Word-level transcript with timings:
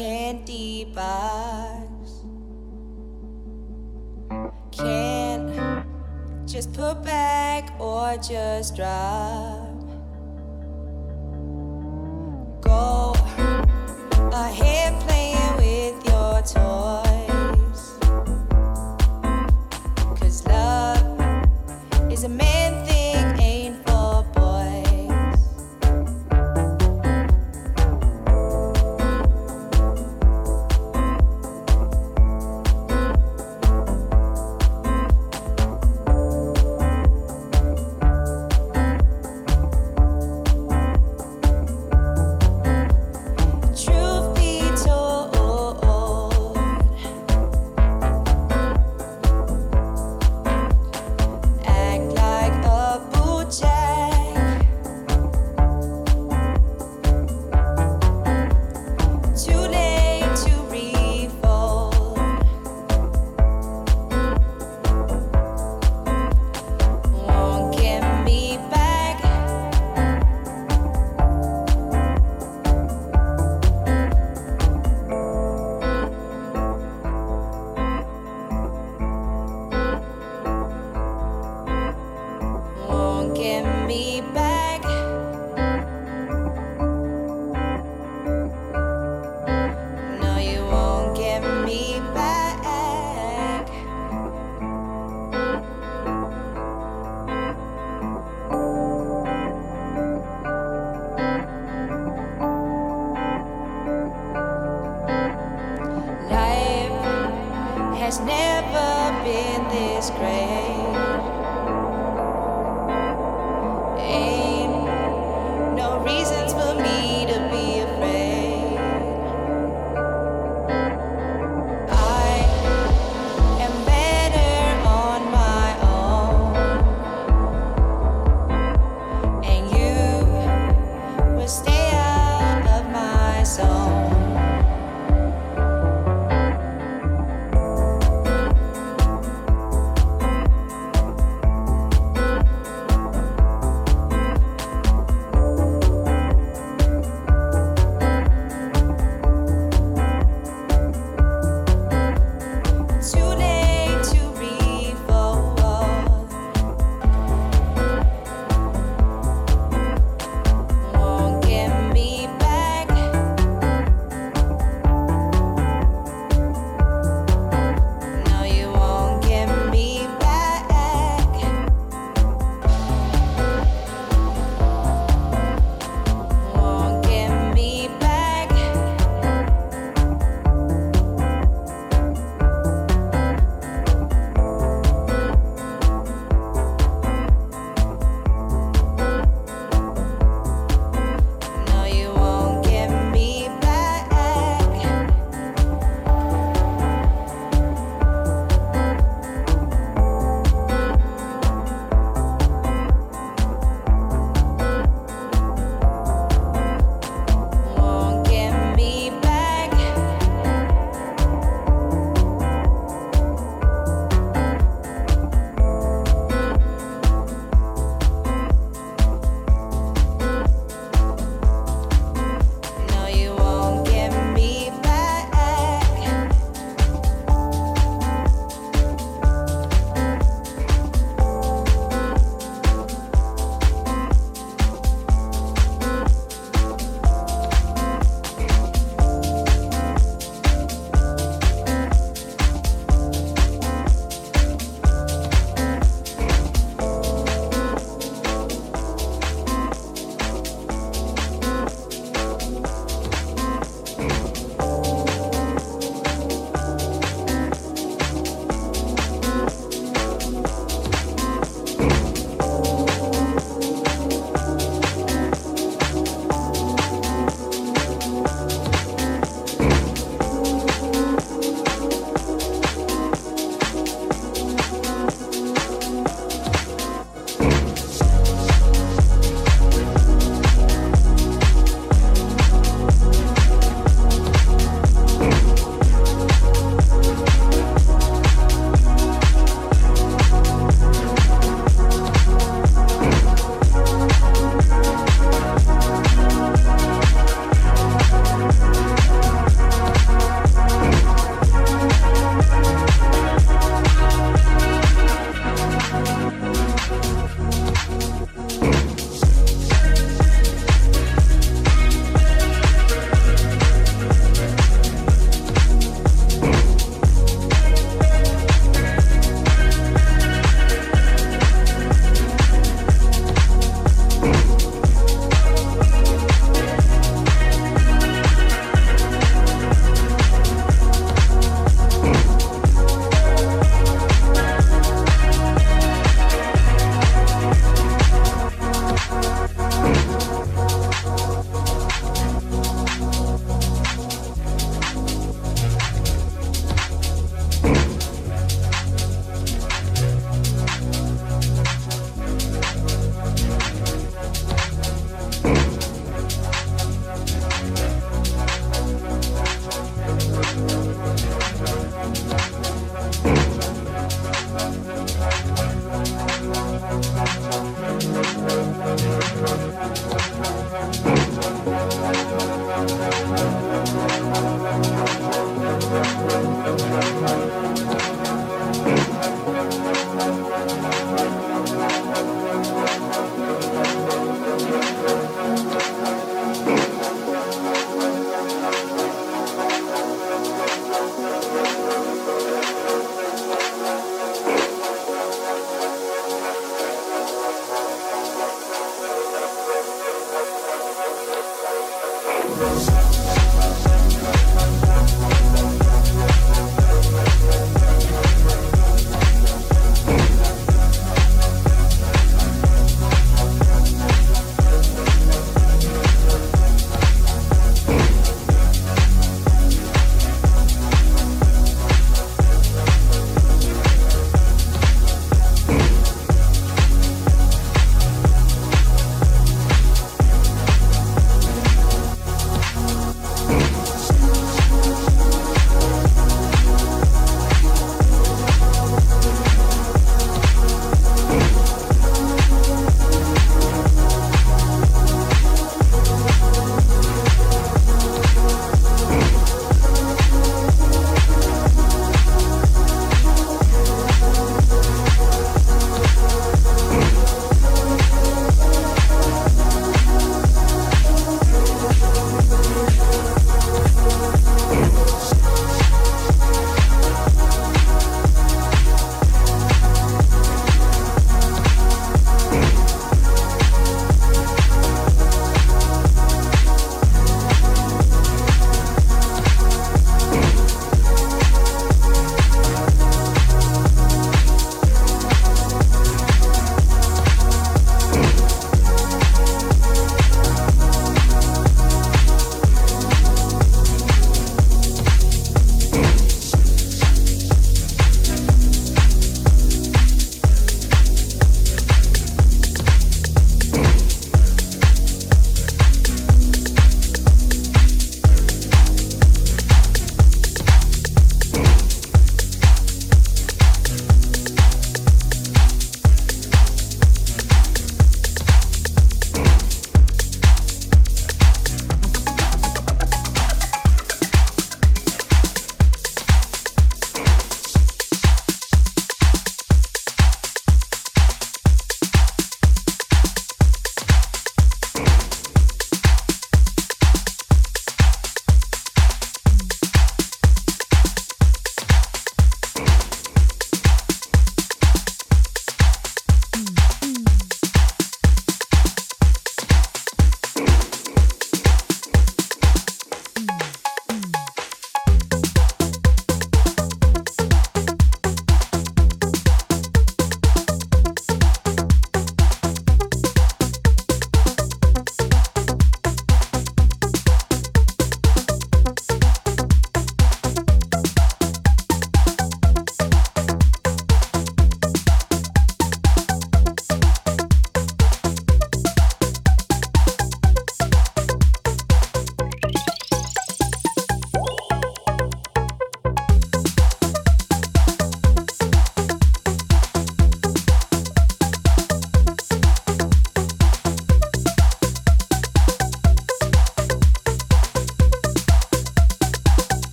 candy 0.00 0.86
bars. 0.94 1.19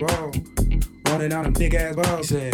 after. 0.00 0.40
Running 1.06 1.32
out 1.32 1.44
them 1.44 1.52
big 1.52 1.74
ass 1.74 1.96
balls. 1.96 2.28
He 2.28 2.36
said, 2.36 2.51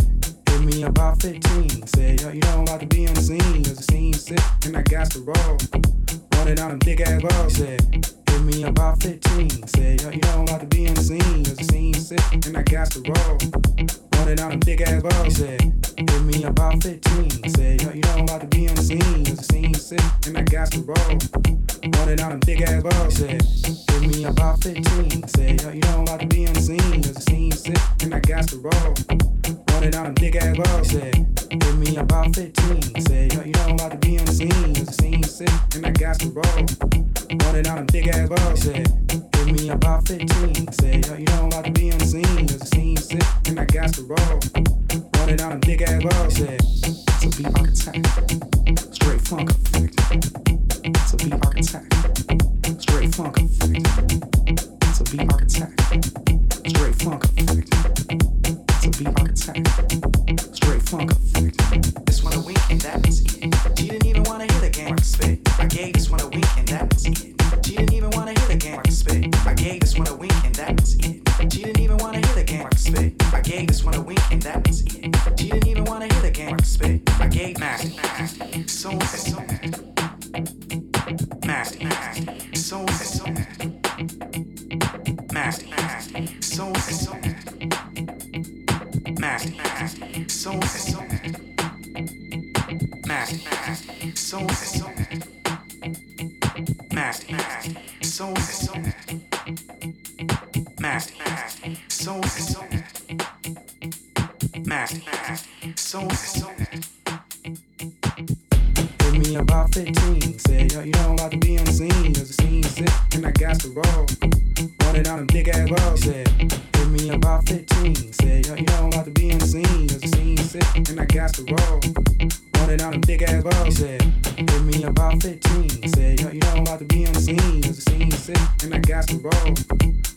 and 128.63 128.75
I 128.75 128.79
got 128.79 129.09
some 129.09 129.19
balls. 129.19 129.67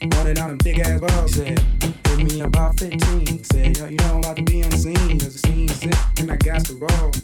Wanted 0.02 0.40
out 0.40 0.50
them 0.50 0.58
big 0.64 0.80
ass 0.80 1.00
balls. 1.00 1.34
Said, 1.34 1.62
give 2.04 2.24
me 2.24 2.42
about 2.42 2.80
15. 2.80 3.44
Said, 3.44 3.78
yo, 3.78 3.88
you 3.88 3.98
know 3.98 4.06
I'm 4.06 4.20
about 4.20 4.38
to 4.38 4.44
be 4.44 4.64
on 4.64 4.70
the 4.70 4.78
scene, 4.78 5.20
cause 5.20 5.42
the 5.42 5.48
scene's 5.48 5.76
sick, 5.76 5.96
and 6.20 6.32
I 6.32 6.36
got 6.38 6.66
some 6.66 6.80
balls. 6.80 7.22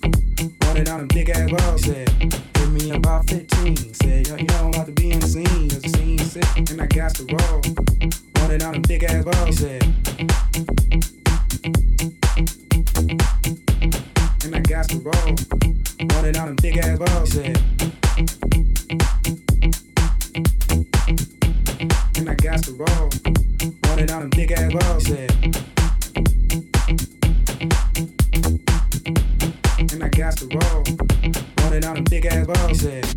Wanted 0.62 0.90
out 0.90 1.00
them 1.00 1.08
big 1.08 1.30
ass 1.30 1.50
balls. 1.50 1.84
Said, 1.84 2.10
give 2.54 2.72
me 2.72 2.92
about 2.92 3.30
15. 3.30 3.94
Said, 3.94 4.28
yo, 4.28 4.36
you 4.36 4.46
know 4.46 4.56
I'm 4.56 4.70
about 4.70 4.86
to 4.88 4.92
be 4.92 5.14
on 5.14 5.20
the 5.20 5.28
scene, 5.28 5.70
cause 5.70 5.82
the 5.82 5.90
scene's 5.90 6.32
sick, 6.32 6.72
and 6.72 6.82
I 6.82 6.86
got 6.88 7.16
some 7.16 7.28
balls. 7.28 7.68
Wanted 8.36 8.64
out 8.64 8.74
them 8.74 8.82
big 8.84 9.04
ass 9.04 9.24
balls. 9.24 9.58
Said, 9.58 9.84
and 14.44 14.56
I 14.56 14.60
got 14.62 14.90
some 14.90 15.00
balls. 15.00 15.48
Wanted 16.00 16.38
out 16.38 16.48
them 16.48 16.56
big 16.62 16.78
ass 16.78 17.00
balls. 17.00 17.32
Said, 17.32 17.58
down 24.18 24.24
and 24.24 24.36
big 24.36 24.52
ass 24.52 24.72
gloves 24.72 25.12
at. 25.12 25.32
And 29.80 30.04
I 30.04 30.10
got 30.10 30.36
the 30.38 30.48
roll, 30.54 30.84
roll 31.62 31.74
it 31.74 31.82
down 31.82 31.98
and 31.98 32.10
big 32.10 32.26
ass 32.26 32.46
gloves 32.48 32.86
at. 32.86 33.17